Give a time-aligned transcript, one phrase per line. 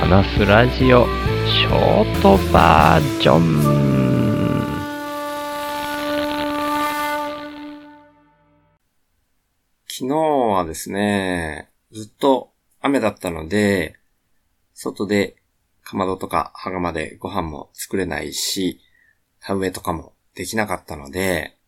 [0.00, 1.04] 話すラジオ
[1.46, 3.60] ショートバージョン
[9.86, 12.50] 昨日はですね、ずっと
[12.80, 13.96] 雨だったので、
[14.72, 15.36] 外で
[15.82, 18.80] かまどとか羽釜でご飯も作れないし、
[19.38, 21.58] 田植えとかもできなかったので、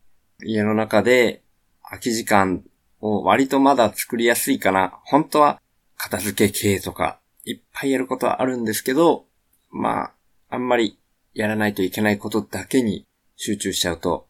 [0.42, 1.42] 家の中で
[1.82, 2.64] 空き時間
[3.02, 5.00] を割とまだ作りやすいかな。
[5.04, 5.60] 本当は
[5.98, 9.26] 片付け系とかいっぱいやることはあるんですけど、
[9.70, 10.12] まあ、
[10.50, 10.98] あんまり
[11.34, 13.06] やらないといけないことだけに
[13.36, 14.28] 集中しちゃうと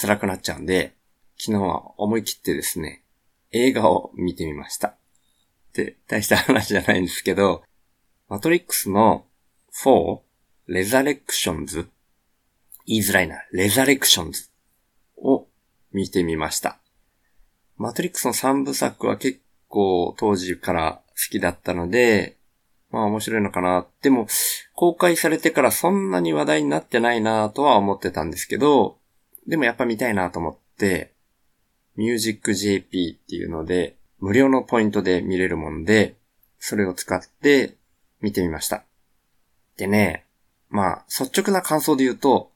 [0.00, 0.94] 辛くなっちゃうんで、
[1.38, 3.02] 昨日は思い切ってですね、
[3.52, 4.94] 映画を見てみました。
[5.72, 7.62] で、大した話じゃないんですけど、
[8.28, 9.24] マトリックスの
[9.84, 10.20] 4、
[10.66, 11.88] レザレクションズ
[12.86, 14.48] 言いづらいな、レザレクションズ
[15.18, 15.46] を
[15.92, 16.78] 見てみました。
[17.76, 22.37] マトリックスの3部作は結構当時から好きだったので、
[22.90, 23.86] まあ面白いのかな。
[24.02, 24.26] でも、
[24.74, 28.98] 公開されてからそんなに話題になってないなとは思ってたんですけど、
[29.46, 31.12] でもやっぱ見たいなと思って、
[31.96, 36.16] ミュージック JP っていうので、無料のポイントで見れるもんで、
[36.58, 37.76] それを使って
[38.20, 38.84] 見てみました。
[39.76, 40.24] でね、
[40.70, 42.50] まあ、率直な感想で言うと、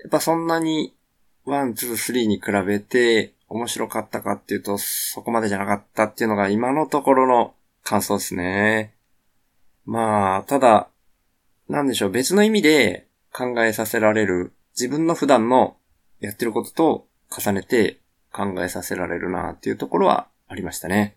[0.00, 0.94] やっぱそんなに、
[1.44, 8.92] one、two、three に比べて面白かったかっていうと、そこまでじゃなかったっていうのが今のところの感想ですね。
[9.88, 10.90] まあ、ただ、
[11.66, 15.78] なんでしょう、別の意味で考えさせられる、自分の普段の
[16.20, 17.98] やってることと重ねて
[18.30, 21.16] 考えさせられるなっていうところはありましたね。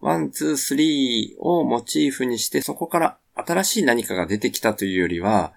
[0.00, 5.52] one、two、three をモチーフにしてそこから新しい何かが出てきたというよりは、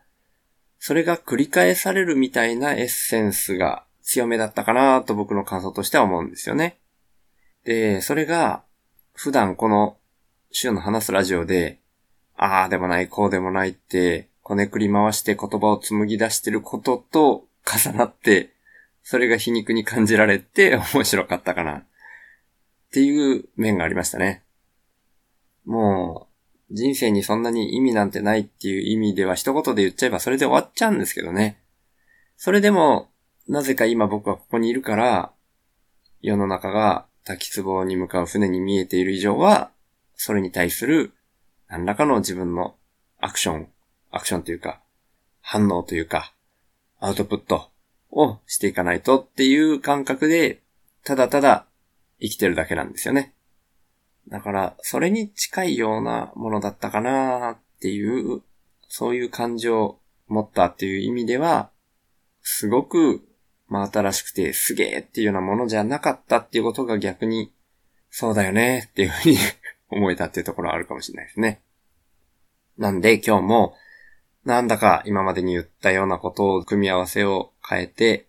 [0.80, 6.78] それが繰り返されるみたいなエッセンスが強めだったかなと僕の感想としては思うんですよね。
[7.64, 8.64] で、それが
[9.14, 9.96] 普段この
[10.52, 11.80] 週の話すラジオで
[12.38, 18.54] ああでもない、こうでもないって、こねくり回して言葉を紡ぎ出してることと重なって、
[19.04, 21.78] それが皮肉に感じられて面白かったかな。
[21.78, 21.84] っ
[22.92, 24.44] ていう面がありましたね。
[25.66, 26.28] も
[26.70, 31.60] う、人生にそんなに意味なんてないっていう意味では一言で言っちゃえばそれで終わっちゃうんですけどね。
[32.38, 33.10] それでも、
[33.48, 35.32] なぜか今僕はここにいるから、
[36.22, 39.72] 世の中が滝壺に向かう船に見えている以上は、
[40.16, 41.14] それに対する
[41.70, 42.76] 何らかの自分の
[43.20, 43.68] アクション、
[44.12, 44.82] アクションというか、
[45.42, 46.34] 反応というか、
[47.00, 47.70] アウトプット
[48.12, 50.62] をしていかないとっていう感覚で、
[51.04, 51.66] ただただ
[52.20, 53.34] 生きてるだけなんですよね。
[54.30, 58.42] だから、それに近いようなものだったかなっていう、
[58.88, 61.70] そういう感情を持ったっていう意味では、
[62.42, 63.28] すごく、
[63.68, 67.52] まあ新しくてすげえっていうようなものじゃなかったっていうことが逆に、
[68.10, 69.38] そうだよねっていうふうに
[69.90, 71.62] 思えたっていうところはあるかもしれないですね。
[72.78, 73.76] なんで今日も、
[74.46, 78.28] なんだか今までに言ったようなことを組み合わせを変えて、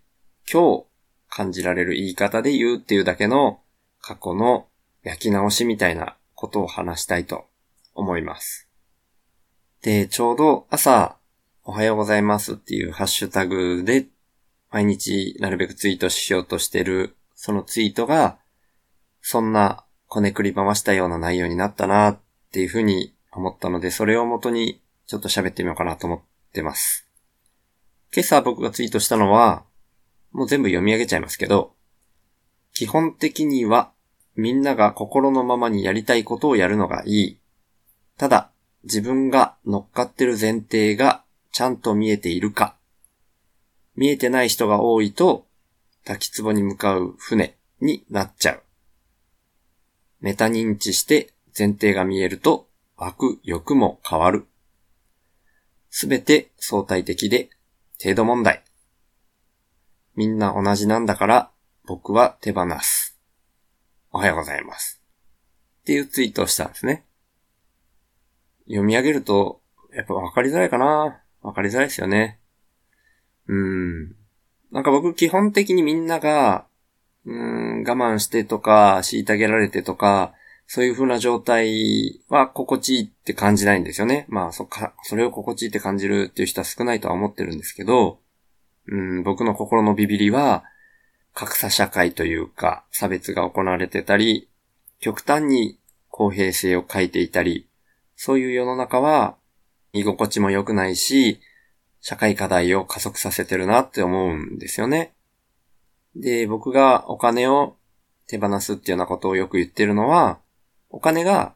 [0.51, 0.85] 今日
[1.29, 3.61] 感じられる言い方で言うっていうだけの
[4.01, 4.67] 過去の
[5.03, 7.47] 焼き直しみたいなことを話したいと
[7.95, 8.69] 思います。
[9.83, 11.17] で、ちょうど朝、
[11.65, 14.07] おはようございますっていうハッシュタグで
[14.71, 18.39] 毎日なるべくツイートしようとしてるそのツイートが、
[19.21, 22.19] そんなこねくり回したような内容になったなっ
[22.51, 26.21] ていうふうに思ったので、それをもとにちょっと喋ってみようかなと思っ
[26.53, 27.07] てます。
[28.15, 29.65] 今朝僕がツイートしたのは、
[30.33, 31.75] もう全部読み上げちゃいますけど、
[32.73, 33.93] 基本的には
[34.35, 37.39] みんなが心のままにやりたいことをやるのがいい。
[38.17, 38.51] ただ、
[38.85, 42.77] 自分が乗っかってる前提がちゃんと見えているか。
[43.97, 45.47] 見えてない人が多いと、
[46.05, 48.63] 滝壺に向かう船になっちゃう。
[50.21, 54.47] メタ認知して前提が見えると湧く欲も変わる。
[55.91, 57.51] すべて相対的で
[58.03, 58.63] 程度問題。
[60.17, 61.51] みんな同じなんだから
[61.87, 63.19] 僕は手放す。
[64.11, 65.03] おはようございます。
[65.83, 67.05] っていうツイートをしたんですね。
[68.67, 69.63] 読み上げると、
[69.95, 72.39] やっぱ分かりづらいかな分かりづらいですよね。
[73.47, 74.17] うーん。
[74.71, 76.67] なんか僕基本的にみんなが
[77.29, 80.33] うん、我慢してとか、虐げられてとか、
[80.67, 84.25] そういう風な状態は心地いいって感じないんですよね。
[84.29, 88.21] まあ、そっか、それを心地いいって感じるっていう人は少ないとは思ってるんですけど、
[88.87, 90.65] うん、僕の心のビビりは、
[91.35, 94.49] 格差社会というか、差別が行われてたり、
[94.99, 95.79] 極端に
[96.09, 97.69] 公平性を欠いていたり、
[98.17, 99.37] そういう世の中は、
[99.93, 101.41] 居心地も良くないし、
[102.01, 105.13] 社会課題を加速させてるなって思うんですよね。
[106.19, 107.77] で、僕がお金を
[108.27, 110.41] 手放すっていうようなことをよく言ってるのは、
[110.91, 111.55] お金が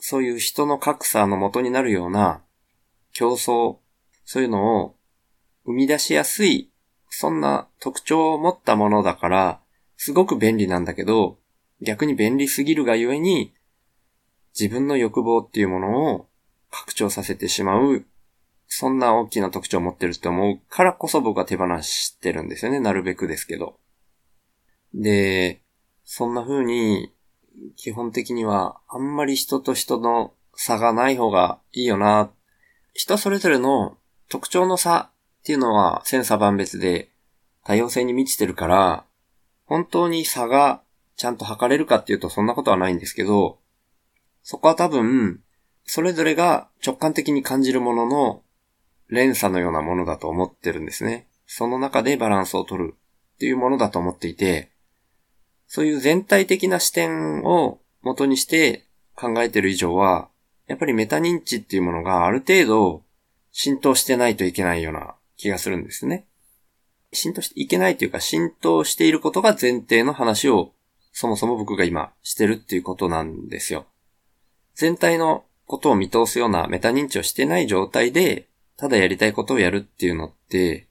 [0.00, 2.42] そういう人の格差の元になるような
[3.12, 3.76] 競争、
[4.24, 4.96] そういうのを
[5.64, 6.70] 生み出しやすい、
[7.10, 9.60] そんな特徴を持ったものだから、
[9.96, 11.38] すごく便利なんだけど、
[11.82, 13.54] 逆に便利すぎるがゆえに、
[14.58, 16.28] 自分の欲望っていうものを
[16.70, 18.06] 拡張させてしまう、
[18.66, 22.80] そんな大きな特徴を持ってるって思うからこそ僕は手放してるんですよね。
[22.80, 23.78] なるべくですけど。
[24.94, 25.62] で、
[26.04, 27.12] そんな風に、
[27.76, 32.30] 基本的にはあんまり人と人の差がない方がいいよな。
[32.94, 33.96] 人それぞれの
[34.28, 37.10] 特徴の差っていうのは千差万別で
[37.64, 39.04] 多様性に満ちてるから、
[39.66, 40.82] 本当に差が
[41.16, 43.58] ちゃんと測れるかっていうとそんなことはないんですけど、
[44.42, 45.42] そこは多分、
[45.84, 48.42] それぞれが直感的に感じるものの
[49.08, 51.26] 連鎖のようなものだと思ってるんですね。
[51.46, 54.70] その中でバランスを取るっていうものだと思っていて、
[55.68, 60.28] そういう全体的な視点を元にして考えてる以上は、
[60.66, 63.02] やっぱりメタ認知っていうものがある程度
[63.52, 66.26] 浸透してないといけないような気がするんですね。
[67.12, 70.72] 浸透していけないというか浸透していることが前提の話を
[71.12, 73.86] そもそも僕が今してるっていうことなんですよ。
[74.74, 80.86] 全体のことを見通すようなメタ認知をしてない状態で、ただやりたいことをやるっていうのって、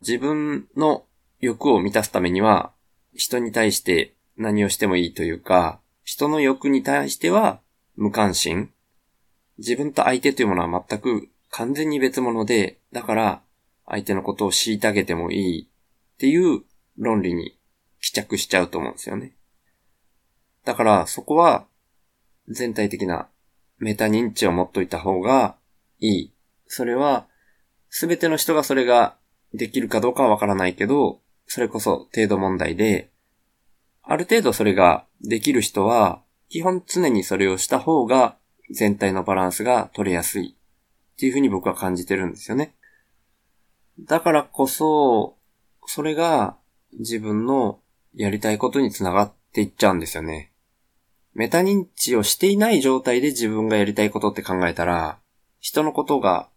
[0.00, 1.04] 自分の
[1.40, 2.72] 欲を満たすためには、
[3.16, 7.60] 人に対して何をしてもいいというか、人の欲に対しては
[7.96, 8.70] 無関心。
[9.58, 13.42] 自分と相手というものは全く完全に別物で、だから
[13.86, 16.62] 相手のことを虐げてもいいっていう
[16.98, 17.58] 論理に
[18.00, 19.34] 帰着しちゃうと思うんですよね。
[20.64, 21.66] だからそこは
[22.48, 23.28] 全体的な
[23.78, 25.56] メタ認知を持っといた方が
[25.98, 26.32] いい。
[26.66, 27.26] それは
[27.88, 29.16] すべての人がそれが
[29.54, 33.10] できるかどうかはわからないけど、それこそ程度問題で、
[34.02, 38.36] ある程度それができる人は、基本常にそれをした方が
[38.70, 42.74] 全体のバランスが取れやすいっていうふうに僕は感じてるんですよね。
[44.00, 45.36] だからこそ、
[45.86, 46.56] それが
[46.98, 47.80] 自分の
[48.14, 50.52] やりたいことにつながっていっちゃうんですよね。
[51.34, 55.18] メタ認知をしていない状態で自分がやりたいことって考えたら、
[55.60, 56.48] 人のことが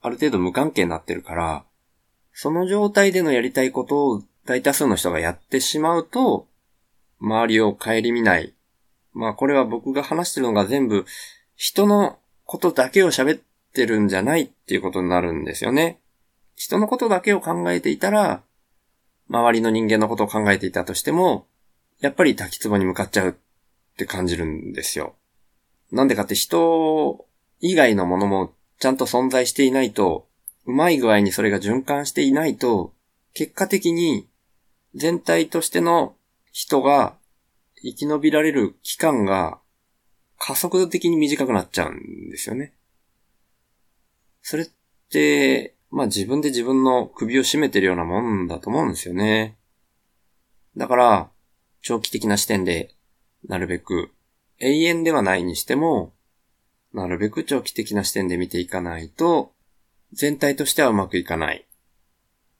[0.00, 1.64] ある程度無関係になってるから、
[2.32, 6.46] その状態でのやりたいことを大多数の人がやってしまうと、
[7.20, 8.54] 周りを顧みない。
[9.12, 11.06] まあこれは僕が話してるのが全部
[11.56, 13.40] 人のことだけを喋っ
[13.72, 16.00] てるんじゃないっていうことになるんですよね。
[16.56, 18.42] 人のことだけを考えていたら、
[19.28, 21.46] 周りの人間のことを考えていたとしても、
[22.00, 23.34] やっぱり滝壺に向かっちゃうっ
[23.96, 25.14] て感じるんですよ。
[25.90, 27.26] なんでかって人
[27.60, 30.26] 以外のものもちゃんと存在していないと、
[30.66, 32.92] うまい具合にそれが循環していないと、
[33.32, 34.28] 結果的に
[34.94, 36.14] 全体としての
[36.52, 37.14] 人が
[37.82, 39.58] 生き延びられる期間が
[40.38, 42.72] 加速度的に短くなっちゃうんですよね。
[44.42, 44.66] それっ
[45.10, 49.56] て、まあ自分で自分の首を絞めてるようなもんだと思うんですよね。
[50.76, 51.30] だから、
[51.82, 52.94] 長期的な視点で、
[53.48, 54.10] なるべく、
[54.58, 56.12] 永遠ではないにしても、
[56.92, 59.52] なるべく長期的な視点で見ていかないと、
[60.12, 61.66] 全体としてはうまくいかない。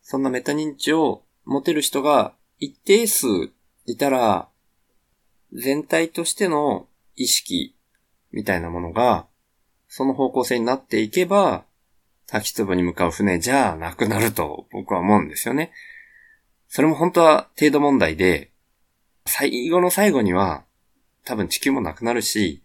[0.00, 3.26] そんなメタ認知を持てる人が一定数
[3.86, 4.48] いたら、
[5.52, 7.76] 全体としての意識
[8.32, 9.26] みたいなものが、
[9.88, 11.64] その方向性になっていけば、
[12.26, 15.72] 滝壺に向かう船じゃなくなると僕は思うんですよね。
[16.68, 18.50] それも本当は程度問題で、
[19.26, 20.64] 最後の最後には
[21.24, 22.62] 多分地球もなくなるし、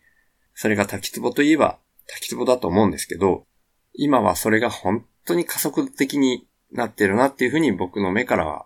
[0.56, 1.78] それが滝壺といえば
[2.08, 3.46] 滝壺だと思うんですけど、
[3.94, 8.66] 今はそれが本当に加速的になってるなっていうふうに僕の目からは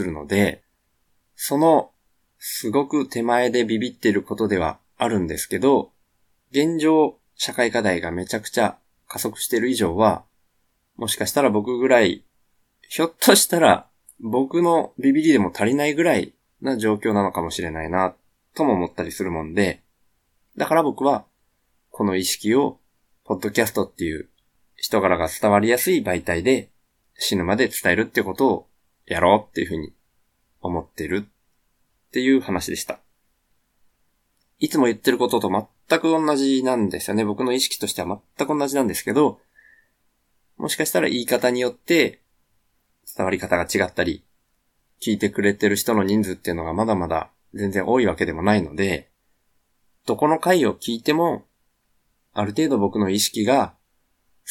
[0.00, 0.62] 映るので、
[1.36, 1.90] その
[2.38, 5.92] すごく手前でビビってることではあるんですけど、
[6.50, 8.76] 現状社会課題がめちゃくちゃ
[9.08, 10.24] 加速してる以上は、
[10.96, 12.24] もしかしたら僕ぐらい、
[12.88, 13.88] ひょっとしたら
[14.20, 18.14] 僕のビビりでも足りないぐらいな状況なのかもしれないな、
[18.54, 19.82] とも思ったりするもんで、
[20.56, 21.24] だから僕は、
[21.90, 22.78] この意識を、
[23.24, 24.28] ポッドキャストっていう
[24.76, 26.68] 人柄が伝わりやすい媒体で
[27.16, 28.68] 死ぬまで伝えるってことを
[29.06, 29.92] やろうっていうふうに
[30.60, 33.00] 思ってるっていう話でした。
[34.58, 35.50] いつも言ってることと
[35.88, 37.24] 全く同じなんですよね。
[37.24, 39.40] 僕の意識としては全く同じなんですけど、
[40.56, 42.20] もしかしたら言い方によって
[43.16, 44.24] 伝わり方が違ったり、
[45.02, 49.10] 聞いてくれてる人の人数っていうのがまだまだ全然多いわけでもないので、
[50.06, 51.44] どこの回を聞いても、
[52.32, 53.74] ある程度僕の意識が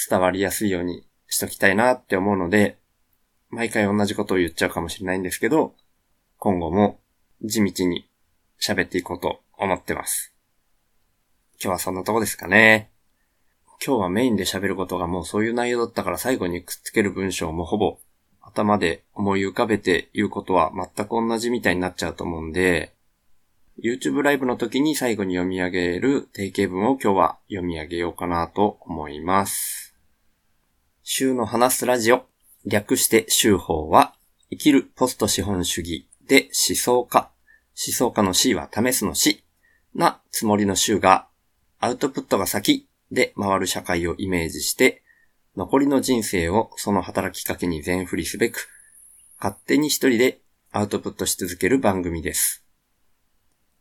[0.09, 2.77] 伝わりやすいようにしときたいなって思うので、
[3.53, 5.75] 毎回同じことを言っちゃうかもしれないんですけど、
[6.37, 6.99] 今後も
[7.43, 8.09] 地道に
[8.59, 10.33] 喋っていこうと思ってます。
[11.63, 12.89] 今日はそんなとこですかね。
[13.85, 17.99] 今日はメインで喋ることがもうそういう内容だったから最後にくっつける文章もほぼ
[18.41, 22.93] 頭で思い浮かべて言うことは全く同じみたいになっちゃうと思うんで、
[23.83, 29.95] YouTube ライブの時に最後に読み上げる定型文を今日は読み上げようかなと思います。
[31.03, 32.25] 週の話すラジオ、
[32.65, 34.15] 略して週法は、
[34.49, 37.31] 生きるポスト資本主義で思想家、
[37.75, 39.43] 思想家の C は試すの C
[39.95, 41.27] なつもりの週が、
[41.79, 45.03] アウトプットが先で回る社会をイメージして、
[45.55, 48.69] 残りの人生をその働きかけに全振りすべく、
[49.39, 50.41] 勝手に一人で
[50.71, 52.65] アウトプットし続ける番組です。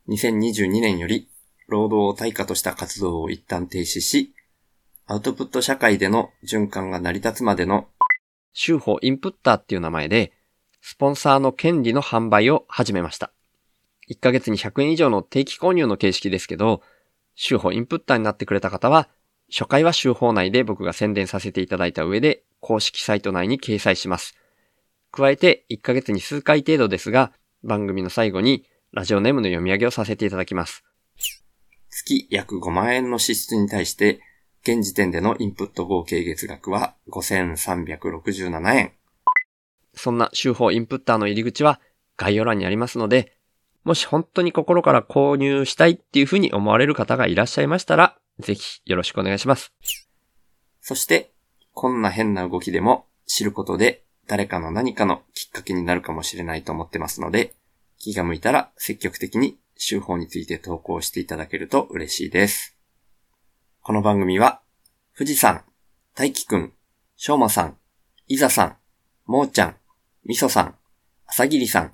[0.08, 1.28] 2022年より
[1.68, 4.34] 労働を対価とした活動を一旦停止し、
[5.06, 7.86] アウトプット社会での循環が成り立つまでの、
[8.52, 10.32] 週報インプッターっていう名前で、
[10.80, 13.32] スポンサーの権利の販売を始めました。
[14.11, 16.82] 1ヶ月に100円以上の定期購入の形式ですけど、
[17.35, 19.09] 週報インプッターになってくれた方は、
[19.50, 24.35] 初回は週報内で僕が宣伝させていただいた上で、公式サイト内に掲載します。
[25.11, 27.32] 加えて、1ヶ月に数回程度ですが、
[27.62, 30.85] 番組の最後にラジオネームの読み上げをさせていただきます。
[31.90, 34.21] 月約5万円の支出に対して、
[34.64, 38.92] 現時点でのインプット合計月額は5367円。
[39.95, 41.81] そんな週報インプッターの入り口は
[42.16, 43.37] 概要欄にありますので、
[43.85, 49.73] もし本当に心から購入したいっていうふうに思われる方がいらっしゃいましたら、ぜひよろしくお願いします。
[50.81, 51.33] そして、
[51.73, 57.54] こんな変な動きでも知ることで誰かの何かのきっかけになるかもしれないと思ってますので、
[57.99, 62.72] 気が向いたら積極的に週報について投稿していただけると嬉しいです。
[63.84, 64.60] この番組は、
[65.18, 65.64] 富士山、
[66.14, 66.72] 大輝くん、
[67.16, 67.76] しょうまさん、
[68.28, 68.76] いざさん、
[69.26, 69.76] もーちゃん、
[70.24, 70.76] みそさん、
[71.26, 71.92] あさぎりさん、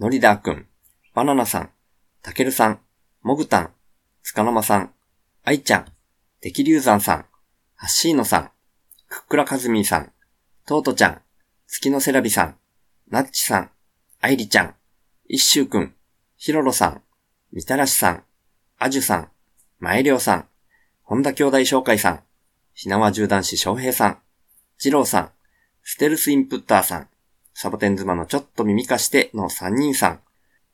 [0.00, 0.66] のりだーくん、
[1.12, 1.70] バナナさん、
[2.22, 2.80] たけるさん、
[3.20, 3.70] もぐたん、
[4.22, 4.94] つかのまさん、
[5.44, 5.84] あいちゃん、
[6.40, 7.16] てきりゅうざんさん、
[7.74, 8.50] はっしーのさん、
[9.10, 10.12] くっくらかずみーさん、
[10.64, 11.20] とうとちゃん、
[11.66, 12.56] 月のせらびさん、
[13.10, 13.70] なっちさん、
[14.22, 14.74] あいりちゃん、
[15.28, 15.94] 一周くん、
[16.38, 17.02] ひろろさん、
[17.52, 18.24] みたらしさん、
[18.78, 19.30] あじゅさん、
[19.80, 20.48] まえりょうさん、
[21.08, 22.20] 本田兄弟紹介さん、
[22.74, 24.18] ひなわ銃男子翔平さん、
[24.76, 25.30] じろうさん、
[25.84, 27.08] ステルスインプッターさん、
[27.54, 30.20] サボテン妻のちょっと耳かしての3人さん、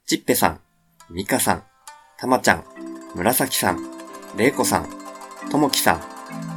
[0.06, 0.60] ちっぺさん、
[1.10, 1.64] みかさん、
[2.16, 2.64] たまちゃん、
[3.14, 3.86] 紫さん、
[4.38, 4.88] れいこさん、
[5.50, 6.00] ともきさん、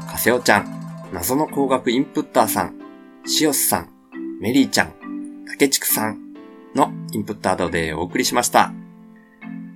[0.09, 2.79] かせおちゃん、謎の工学インプッターさん、
[3.25, 3.89] しおすさん、
[4.39, 4.93] メリーちゃん、
[5.49, 6.33] たけちくさん、
[6.75, 8.71] のインプットアドでお送りしました。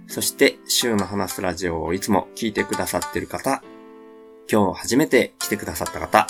[0.07, 3.61] そして、週の話すラジオをいつも聞いてくださってる方、
[4.51, 6.27] 今日初めて来てくださった方、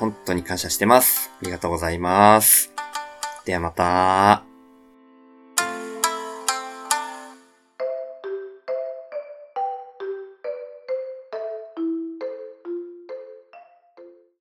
[0.00, 1.30] 本当に感謝してます。
[1.40, 2.72] ありがとうございます。
[3.44, 4.51] ではまた。